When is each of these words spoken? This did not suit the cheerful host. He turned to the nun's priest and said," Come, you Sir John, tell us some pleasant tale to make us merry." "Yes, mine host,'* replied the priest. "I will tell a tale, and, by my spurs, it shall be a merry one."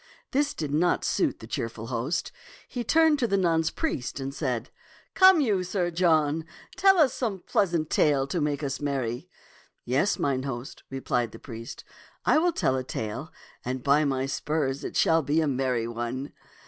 This 0.31 0.55
did 0.55 0.73
not 0.73 1.05
suit 1.05 1.41
the 1.41 1.45
cheerful 1.45 1.85
host. 1.85 2.31
He 2.67 2.83
turned 2.83 3.19
to 3.19 3.27
the 3.27 3.37
nun's 3.37 3.69
priest 3.69 4.19
and 4.19 4.33
said," 4.33 4.71
Come, 5.13 5.39
you 5.41 5.63
Sir 5.63 5.91
John, 5.91 6.43
tell 6.75 6.97
us 6.97 7.13
some 7.13 7.41
pleasant 7.41 7.91
tale 7.91 8.25
to 8.25 8.41
make 8.41 8.63
us 8.63 8.81
merry." 8.81 9.29
"Yes, 9.85 10.17
mine 10.17 10.41
host,'* 10.41 10.81
replied 10.89 11.33
the 11.33 11.37
priest. 11.37 11.83
"I 12.25 12.39
will 12.39 12.51
tell 12.51 12.75
a 12.77 12.83
tale, 12.83 13.31
and, 13.63 13.83
by 13.83 14.03
my 14.03 14.25
spurs, 14.25 14.83
it 14.83 14.97
shall 14.97 15.21
be 15.21 15.39
a 15.39 15.45
merry 15.47 15.87
one." 15.87 16.33